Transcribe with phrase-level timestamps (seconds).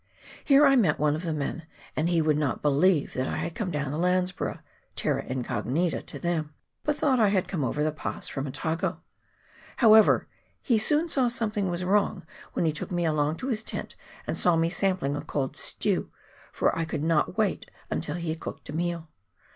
[0.43, 3.53] Here I met one of the men, and he would not believe that I had
[3.53, 4.57] come down the Landsborough—
[4.95, 8.99] terra incognita to them— but thought I had come over the pass from Otago.
[9.77, 10.27] However,
[10.59, 13.95] he soon saw something was wrong when he took me along to his tent,
[14.25, 16.09] and saw me sampling a cold stew,
[16.51, 19.07] for I could not wait until he had cooked a meal.